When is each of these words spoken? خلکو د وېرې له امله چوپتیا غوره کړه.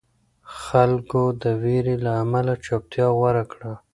خلکو 0.61 1.21
د 1.41 1.43
وېرې 1.61 1.95
له 2.05 2.11
امله 2.23 2.53
چوپتیا 2.65 3.07
غوره 3.17 3.43
کړه. 3.51 3.71